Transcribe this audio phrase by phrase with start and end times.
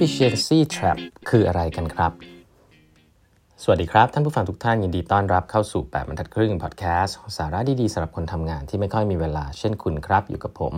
[0.00, 0.98] efficiency trap
[1.28, 2.12] คืออะไรกันครับ
[3.62, 10.74] สวัสดีครับ ท่านผู้ฟังทุกท่านยินดีต้อนรับเข้าสู่ 8บรรทัดครึ่งพอดแคสต์สาระดีๆสำหรับคนทำงานที่ไม่ค่อยมีเวลาเช่นคุณครับ อยู่กับผม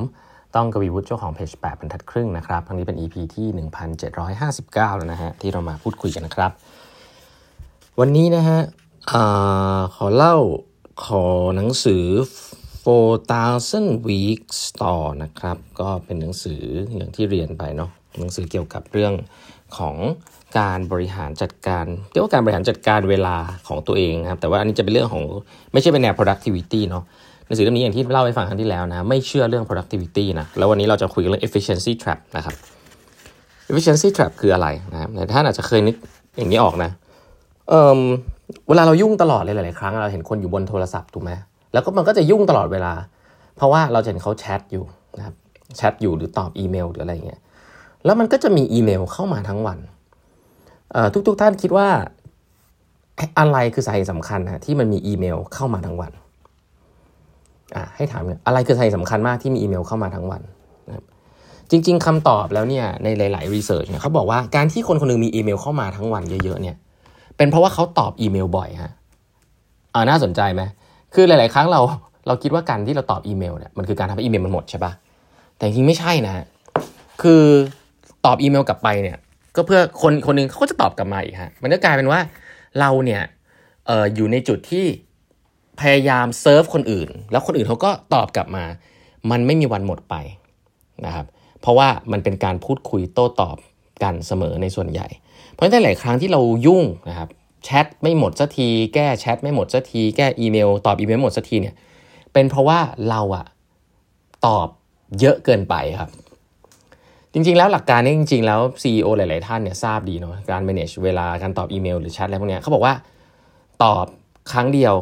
[0.55, 3.49] ต้องกวีวุฒิเจ้าของเพจ8บรรทัดครึ่งนะครับครั้งนี้เป็น EP ที่
[4.23, 6.51] 1759 แล้วนะฮะ ที่เรามาพูดคุยกันนะครับ
[8.01, 8.59] วันนี้นะฮะ
[9.13, 9.15] อ
[9.97, 10.37] ขอเล่า
[11.05, 11.25] ขอ
[11.57, 12.05] หนังสือ
[12.85, 16.63] 4,000 weeks ต่อนะครับ ก็เป็นหนังสือ
[16.95, 19.13] อย่างที่เรียนไปเนาะ หนังสือเกี่ยวกับเรื่อง
[19.79, 19.97] ของ
[20.59, 23.37] การบริหารจัดการเรียกว่าการบริหารจัดการเวลา
[23.69, 25.23] ของตัวเองนะครับ แต่ว่าอันนี้จะเป็นเรื่องของ
[25.73, 27.05] ไม่ใช่เป็นแนว productivity เนาะ
[27.47, 32.55] หนังสือเล่มนี้อย่างที่เล่าให้ฟังครั้งที่แล้วนะ ไม่เชื่อเรื่อง productivity นะ แล้ววันนี้เราจะคุยเรื่อง efficiency trap นะครับ
[33.71, 35.97] efficiency trap คืออะไรนะครับท่านอาจจะเคยนึก
[36.37, 36.91] อย่างนี้ออกนะ
[37.69, 38.01] เออ
[38.69, 41.31] เวลาเรายุ่งตลอดเลยหลาย ๆ ครั้งเราเห็นคนอยู่บนโทรศัพท์ถูกไหม
[41.73, 42.93] แล้วก็มันก็จะยุ่งตลอดเวลา
[43.57, 44.85] เพราะว่าเราเห็นเขาแชทอยู่
[45.19, 45.35] นะครับ
[45.77, 47.41] แชทอยู่หรือตอบอีเมลหรืออะไรเงี้ย
[48.05, 49.79] แล้วมันก็จะมีอีเมลเข้ามาทั้งวัน
[51.29, 51.89] ทุกๆทท่านคิดว่า
[53.39, 56.13] อะไรคือสาเหตุสำคัญฮะที่มันมีอีเมลเข้ามาทั้งวัน
[57.97, 60.43] ให้ถามอะไรคือสาเหตุสำคัญมากที่มีอีเมลเข้ามาทั้งวัน
[61.71, 66.77] จริง ๆคำตอบแล้วเนี่ยในหลาย ๆ รีเสิร์ชเนี่ยเขาบอกว่าการที่คนคนนึงมีอีเมลเข้ามาทั้งวันเยอะ ๆ เนี่ย
[67.37, 68.93] เป็นเพราะว่าเขาตอบอีเมลบ่อยฮะ
[69.95, 70.63] อ่าน่าสนใจไหม
[71.15, 71.81] คือหลาย ๆ ครั้งเรา
[72.27, 74.93] เราคิดว่าการที่เราตอบอีเมลเนี่ยมันคือการทำให้อีเมลมันหมดใช่ปะ
[75.57, 76.45] แต่จริงไม่ใช่นะ
[77.23, 77.43] คือ
[78.27, 79.19] ตอบอีเมลกลับไปเนี่ย
[79.57, 82.21] ก็เพื่อคนคนนึงเขาก็จะตอบกลับมาอีกฮะมันก็กลายเป็นว่า
[82.81, 83.23] เราเนี่ย
[83.87, 84.87] เอออยู่ในจุดที่
[85.81, 88.65] พยายามเซิร์ฟคนอื่น แล้วคนอื่นเขาก็ตอบกลับมา
[89.31, 90.15] มันไม่มีวันหมดไป
[91.07, 91.27] นะครับ
[91.61, 93.57] เพราะว่ามันเป็นการพูดคุยโต้ตอบ
[94.03, 95.07] กันเสมอในส่วนใหญ่
[95.55, 97.29] เพราะฉะนั้นหลายครั้งที่เรายุ่งนะครับ
[97.65, 101.75] แชทไม่หมดสักทีแก้แชทไม่หมดสักทีแก้อีเมล ตอบอีเมลหมดสักทีเนี่ย
[102.33, 102.79] เป็นเพราะว่า
[103.11, 103.47] เราอะ
[104.47, 104.69] ตอบ
[105.21, 106.11] เยอะเกินไปครับ
[107.35, 112.95] จริงๆ แล้วหลักการนี้จริงๆ แล้ว CEO หลาย ๆ ท่านเนี่ยทราบดีเนาะการ manage เวลาการตอบอีเมลหรือแชทอะไรพวกนี้เขาบอกว่า
[113.85, 114.07] ตอบ
[114.53, 114.95] ครั้งเดียว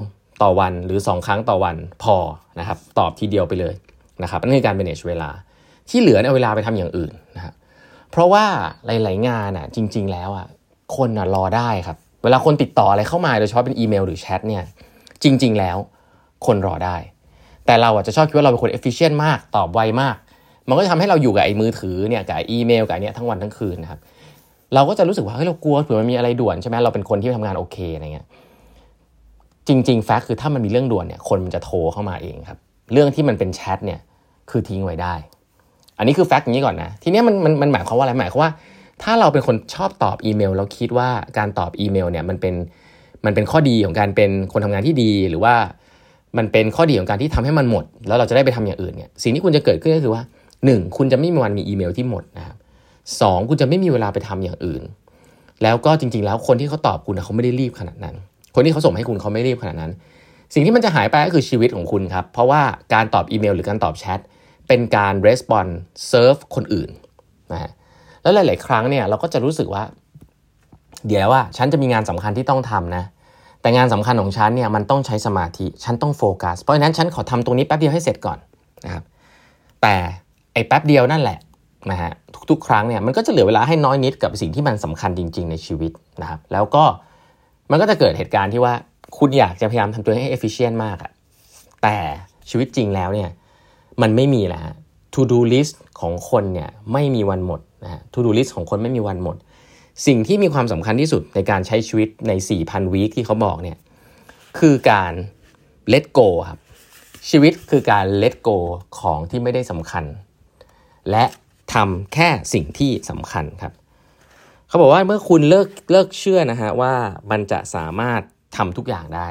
[0.42, 2.16] ต่อวันหรือ 2 ครั้งต่อวันพอ
[2.58, 3.74] นะครับตอบทีเดียวไปเลย
[4.22, 5.30] นะครับนั่นคือการ manage เวลา
[5.90, 7.54] ที่เหลือเนี่ยเวลาไปทำอย่างอื่นนะครับ
[8.10, 8.44] เพราะว่า
[8.86, 10.46] หลาย ๆ งานอะจริง ๆ แล้วอะ
[10.96, 14.64] คนอะรอได้ครับ เวลาคนติดต่ออะไรเข้ามาโดยเฉพาะเป็นอีเมลหรือแชทเนี่ย
[15.22, 15.76] จริง ๆ แล้ว
[16.46, 16.96] คนรอได้
[17.66, 20.16] แต่เราอาจจะชอบคิดว่าเราเป็นคน efficient มากตอบไวมาก
[20.70, 24.00] มันก็จะทำให้เราอยู่กับไอ้มือถือเนี่ยกับอีเมลกับเนี้ยทั้งวันทั้งคืนนะครับ
[24.74, 28.26] เราก็จะรู้สึกว่าเฮ้ยเรากลัวเผื่อมันมีอะไรด่วนใช่ไหมเราเป็นคนที่ทำงานโอเคอะไรเงี้ย
[29.68, 32.58] จริงๆ fact คือถ้ามันมีเรื่องด่วนเนี่ยคนมันจะโทรเข้ามาเองครับ
[32.92, 34.00] เรื่องที่มันเป็นแชทเนี่ย
[34.50, 35.14] คือทิ้งไว้ได้
[35.98, 38.50] อันนี้คือ fact อย่างนี้ก่อนนะทีนี้มันมันมันหมายความว่าอะไรหมายความว่า
[39.02, 41.08] ถ้าเราเป็นคนชอบตอบอีเมลเราคิดว่า
[41.38, 42.54] การตอบอีเมลเนี่ยมันเป็น
[43.24, 45.54] มันเป็นข้อดีของการเป็นคนทำงานที่ดีหรือว่า
[46.38, 50.22] มันเป็นข้อดีของการที่ทำให้มันหมด แล้วเราจะได้ไปทำอย่างอื่นเนี่ยสิ่งที่คุณจะเกิดขึ้นก็คือว่า
[50.64, 50.96] 1.
[50.96, 52.56] คุณจะไม่มีวันมีอีเมลที่หมดนะครับ
[53.20, 54.82] สองคุณจะไม่มีเวลาไปทำอย่างอื่น
[55.62, 58.14] แล้วก็จริง ๆ แล้วคนที่เขาตอบคุณเขาไม่ได้รีบขนาดนั้น
[58.54, 59.92] คนที่เขาส่งให้คุณเขาไม่รีบขนาดนั้น
[60.54, 62.62] สิ่งที่มันจะหายไปก็คือชีวิตของคุณครับ เพราะว่า
[62.94, 64.18] การตอบอีเมลหรือการตอบแชท
[64.68, 65.66] เป็นการ response
[66.08, 66.90] เซิร์ฟคนอื่น
[67.52, 67.70] นะฮะ
[68.22, 69.82] แล้วหลาย ๆ ครั้งเนี่ยเราก็จะรู้สึกว่า
[71.06, 73.04] เดี๋ยวว่าฉันจะมีงานสำคัญที่ต้องทำนะ
[73.60, 78.38] แต่งานสำคัญของฉันเนี่ยมันต้องใช้สมาธิฉันต้องโฟกัสเพราะฉะนั้นฉันขอทำตรงนี้แป๊บเดียวให้เสร็จก่อน
[78.84, 79.04] นะครับ
[79.82, 79.96] แต่
[80.52, 81.38] ไอ้แป๊บเดียวนั่นแหละ
[81.90, 82.10] นะฮะ
[82.50, 86.84] ทุกๆ ครั้งเนี่ยมันก็จะเหลือเวลาให้น้อยนิดกับสิ่งที่มันสำคัญจริง ๆ ในชีวิตนะครับแล้วก็
[87.70, 88.74] มันก็จะเกิดเหตุการณ์ที่ว่า
[89.18, 91.12] คุณอยากจะพยายามทำตัวให้ efficient มากอะ
[91.82, 91.96] แต่
[92.50, 93.30] ชีวิตจริงแล้วเนี่ย
[94.02, 94.62] มันไม่มีแล้ว
[95.14, 99.36] to do list ของคนเนี่ยไม่มีวันหมดนะฮะ to do list ของคนไม่มีวันหมด
[100.06, 103.78] สิ่งที่มีความสำคัญที่สุดในการใช้ชีวิตใน 4,000 วีคที่เขาบอกเนี่ย
[104.58, 105.12] คือการ
[105.92, 106.58] let go ครับ
[107.30, 108.56] ชีวิตคือการ let go
[108.98, 110.04] ของที่ไม่ได้สำคัญ
[111.10, 111.24] และ
[111.74, 113.72] ทำแค่สิ่งที่สำคัญครับ
[114.68, 116.92] เขาบอกว่าเมื่อคุณเลิกเลิกเชื่อนะฮะว่า
[117.30, 118.20] มันจะสามารถ
[118.56, 119.28] ทำทุกอย่างได้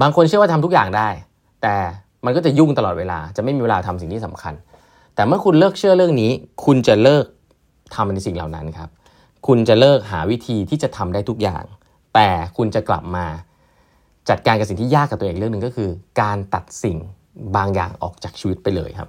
[0.00, 1.08] บางคนเชื่อว่าทำทุกอย่างได้
[1.62, 1.76] แต่
[2.24, 4.54] มันก็จะยุ่งตลอดเวลา จะไม่มีเวลาทำสิ่งที่สำคัญ
[5.14, 6.30] แต่เมื่อคุณเลิกเชื่อเรื่องนี้
[6.64, 7.24] คุณจะเลิก
[7.94, 8.88] ทำในสิ่งเหล่านั้นครับ
[9.46, 11.64] คุณจะเลิกหาวิธีที่จะทำได้ทุกอย่าง
[12.14, 13.26] แต่คุณจะกลับมา
[14.28, 16.98] จัดการกับสิ่งที่ยากกับตัวเองเรื่องหนึ่งก็คือ การตัดสิ่ง
[17.56, 19.08] บางอย่างออกจากชีวิตไปเลยครับ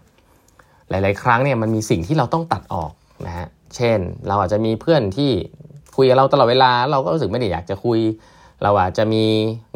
[0.89, 2.91] หลาย ๆ ครั้งเนี่ยมันมีสิ่งที่เราต้องตัดออก
[3.27, 5.31] นะฮะเช่น เราอาจจะมีเพื่อนที่
[5.95, 7.99] คุยกับเราตลอดเวลา เราก็รู้สึกไม่ได้อยากจะคุย
[8.63, 9.23] เราอาจจะมี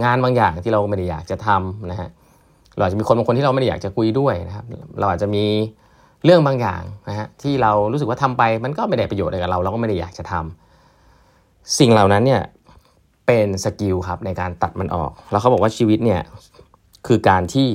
[0.03, 2.09] งานบางอย่างที่เราไม่ได้อยากจะทำนะฮะ
[2.75, 4.65] เราอาจจะมีคนบางคนที่เราไม่ได้อยากจะคุยด้วยนะครับ
[4.99, 5.45] เราอาจจะมี
[6.25, 12.41] เรื่องบางอย่างนะฮะที่เรารู้สึกว่าทำไปมันก็ไม่ได้ประโยชน์อะไรกับเราเราก็ไม่ได้อยากจะทำสิ่งเหล่านั้นเนี่ย
[13.27, 16.21] เป็นสกิลครับในการตัดมันออก แล้วเขาบอกว่าชีวิตเนี่ย
[17.07, 17.67] คือการที่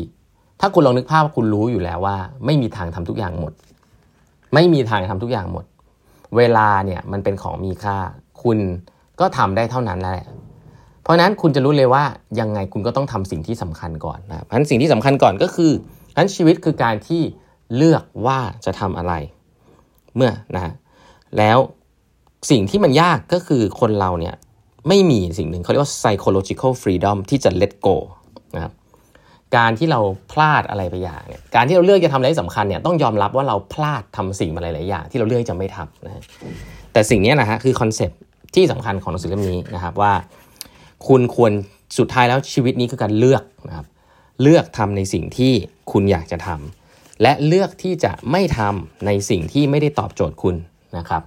[0.64, 2.16] ถ้าคุณลองนึกภาพคุณรู้อยู่แล้วว่า
[2.46, 3.52] ไม่มีทางทำทุกอย่างหมด
[4.54, 5.64] ไม่มีทางทำทุกอย่างหมด
[6.36, 7.96] เวลาเนี่ยมันเป็นของมีค่า
[8.42, 8.58] คุณ
[9.20, 10.26] ก็ทำได้เท่านั้นแหละ
[11.02, 12.04] เพราะนั้นคุณจะรู้เลยว่า
[12.40, 15.70] ยังไงคุณก็ต้องทำสิ่งที่สำคัญก่อนนะเพราะนั้นสิ่งที่สำคัญก่อนก็คือ
[16.16, 17.22] นั้นชีวิตคือการที่
[17.76, 19.12] เลือกว่าจะทำอะไร
[20.14, 20.72] เมื่อนะฮะ
[21.38, 21.58] แล้ว
[22.50, 24.34] สิ่งที่มันยากก็คือคนเราเนี่ย
[24.88, 27.96] ไม่มีสิ่งหนึ่งเขาเรียกว่า psychological freedom ที่จะ let go
[28.54, 28.72] นะครับ
[29.56, 30.00] การที่เรา
[30.32, 36.22] พลาดอะไรไปอย่างเนี่ยการที่เราเลือกจะทำอะไรสำคัญเนี่ยต้องยอมรับว่าเราพลาดทำสิ่งมาหลายอย่างที่เราเลือกจะไม่ทำนะ
[36.92, 38.10] แต่สิ่งนี้นะฮะคือคอนเซป
[38.54, 40.12] ที่สำคัญของหนังสือเล่มนี้นะครับว่า
[41.08, 41.52] คุณควร
[41.98, 43.86] สุดท้ายแล้วชีวิตนี้คือการเลือกนะครับ
[44.42, 45.52] เลือกทำในสิ่งที่
[45.92, 50.56] คุณอยากจะทำและเลือกที่จะไม่ทำในสิ่งที่ไม่ได้ตอบโจทย์คุณ
[50.98, 51.22] นะครับ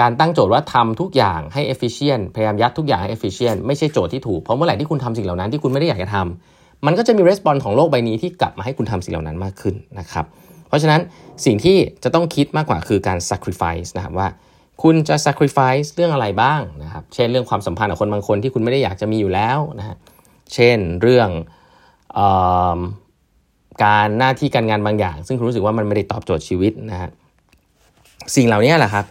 [0.00, 10.24] การตั้งโจทย์ว่าทำทุกอย่างให้ efficient พยายามยัดทุกอย่างให้ efficient ไม่ใช่โจทย์ที่ถูกเพราะเมื่อไหร่ที่คุณทำสิ่งเหล่านั้นที่คุณไม่ได้อยากจะทำ มันก็จะมี response ของโลกใบนี้ที่กลับมาให้คุณทำสิ่งเหล่านั้นมากขึ้นนะครับ
[10.68, 11.00] เพราะฉะนั้น
[11.44, 14.28] สิ่งที่จะต้องคิดมากกว่าคือการ sacrifice นะครับว่า
[14.82, 19.96] คุณจะ sacrifice เรื่องอะไรบ้างนะครับ เช่นเรื่องความสัมพันธ์กับคนบางคนที่คุณไม่ได้อยากจะมีอยู่แล้วนะฮะ
[20.54, 21.28] เช่นเรื่อง
[22.18, 22.20] อ
[23.84, 27.10] การหน้าที่การงานบางอย่าง ซึ่งคุณรู้สึกว่ามันไม่ได้ตอบโจทย์ชีวิตนะฮะ
[28.36, 29.04] สิ่งเหล่านี้แหละครับ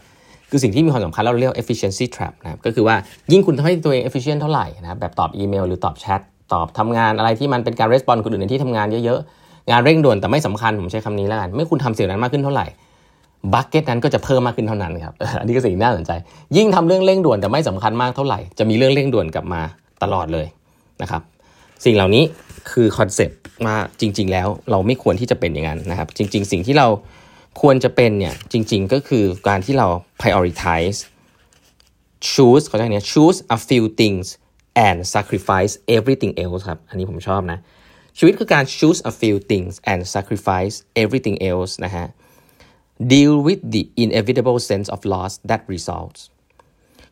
[0.49, 2.95] คือสิ่งที่มีความสำคัญเราเรียก efficiency trap นะครับก็คือว่า
[3.31, 6.21] ยิ่งคุณทำให้ตัวเอง efficient เท่าไหร่นะครับแบบตอบอีเมลหรือตอบแชท
[6.53, 12.65] ตอบทำงานอะไรที่มันเป็นการ respond คนอื่นในที่ทำงานเยอะๆ งานเร่งด่วนแต่ไม่สำคัญผมใช้คำนี้แล้วกัน ไม่คุณทำสิ่งนั้นมากขึ้นเท่าไหร่
[13.53, 16.11] บัคเก็ตนั้นก็จะเพิ่มมากขึ้นเท่านั้นครับ อันนี้ก็สิ่งน่าสนใจ
[16.57, 19.61] ยิ่งทำเรื่องเร่งด่วนแต่ไม่สำคัญมากเท่าไหร่ จะมีเรื่องเร่งด่วนกลับมา
[20.03, 20.47] ตลอดเลย
[21.01, 21.21] นะครับ
[21.85, 22.23] สิ่งเหล่านี้
[22.71, 26.87] คือคอนเซปต์มาจริง ๆ แล้วเราไม่ควรที่จะเป็นอย่างนั้นนะครับ จริง ๆ สิ่งที่เรา
[27.61, 29.87] ควรจะเป็นเนี่ยจริง ๆ ก็คือการที่เรา
[30.21, 30.99] prioritize
[32.31, 34.25] choose เขาใช้คำนี้ choose a few things
[34.87, 37.59] and sacrifice everything else ครับ อันนี้ผมชอบนะ
[38.17, 42.05] ชีวิตคือการ choose a few things and sacrifice everything else นะฮะ
[43.13, 46.19] deal with the inevitable sense of loss that results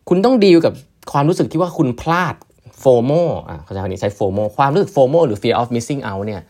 [0.07, 0.73] คุณต้องดีลกับ
[1.11, 2.35] ความรู้สึกที่ว่าคุณพลาด
[2.83, 6.41] FOMO อะเขาใช้คำนี้ใช้ FOMO ความรู้สึก FOMO หรือ fear of missing out เนี่ย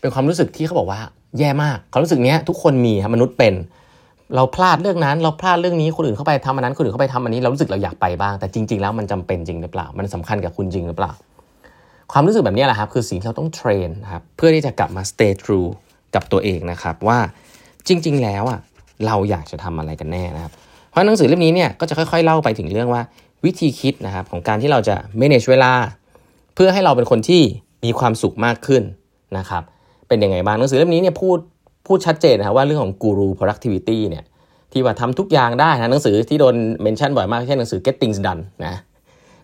[0.00, 1.00] เป็นความรู้สึกที่เขาบอกว่า
[1.38, 3.54] แย่มาก ความรู้สึกนี้ทุกคนมีครับมนุษย์เป็น
[4.36, 11.12] เราพลาดเรื่องนั้น เราพลาดเรื่องนี้คนอื่นเข้าไปทำอันนั้นคนอื่นเข้าไปทำอันนี้เรารู้สึกเราอยากไปบ้าง แต่จริง ๆ แล้วมันจำเป็นจริงหรือเปล่า มันสำคัญกับคุณจริงหรือเปล่า
[12.12, 15.68] ความรู้สึกแบบนี้แหละครับคือสิ่งที่เราต้องเทรนครับเพื่อที่จะกลับมา stay true
[16.14, 17.18] กับตัวเองนะครับว่า
[17.88, 18.60] จริง ๆ แล้วอะ
[19.06, 20.52] เราอยากจะทำอะไรกันแน่นะครับ
[20.90, 23.02] เพราะหนังสือเล่มนี้เนี่ยก็จะค่อย ๆ เล่าไปถึงเรื่องว่า
[23.44, 25.72] วิธีคิดนะครับของการที่เราจะ manage เวลา
[26.54, 27.42] เพื่อให้เราเป็นคนที่
[27.84, 28.82] มีความสุขมากขึ้น
[29.38, 29.62] นะครับ
[30.08, 31.38] เป็นยังไงบ้างหนังสือเล่มนี้เนี่ยพูด
[31.88, 34.24] พูดชัดเจนนะว่าเรื่องของกูรู productivity เนี่ย
[34.72, 38.74] ที่ว่าทำทุกอย่างได้นะหนังสือที่โดนเมนชั่นบ่อยมากเช่นหนังสือ Get Things Done นะ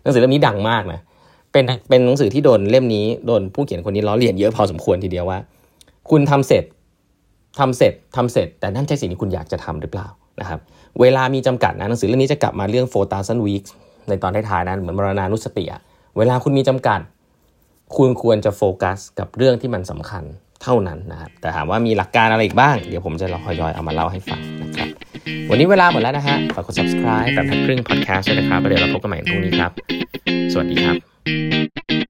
[0.03, 0.99] หนังสือเล่มนี้ดังมากนะ
[1.51, 5.39] เป็นเป็นหนังสือที่โดนเล่มนี้โดนผู้เขียนคนนี้ล้อเลียนเยอะพอสมควรทีเดียวว่า
[6.09, 6.63] คุณทำเสร็จ
[7.59, 10.07] ทำเสร็จทำเสร็จ แต่นั่นใช่สิ่งที่คุณอยากจะทำหรือเปล่า
[10.41, 10.59] นะครับ
[11.01, 13.69] เวลามีจำกัดนะหนังสือเล่มนี้จะกลับมาเรื่อง4,000 weeks
[14.09, 15.81] ในตอนท้ายๆนะเหมือนมรณานุสติอะ
[16.17, 16.99] เวลาคุณมีจำกัด
[17.97, 20.23] คุณควรจะโฟกัสกับเรื่องที่มันสำคัญ
[20.65, 24.87] เท่านั้นนะครับแต่ถามว่ามีหลักการอะไรอีกบ้าง เดี๋ยวผมจะลองทยอยเอามาเล่าให้ฟังนะครับ
[25.49, 29.71] วันนี้เวลาหมดแล้วนะฮะฝากกด subscribe แบบทักครึ่ง podcast ด้วยนะครับแล้วเดี๋ยวเราพบกันใหม่พรุ่งนี้ครับ
[30.53, 32.04] สวัสดีครับ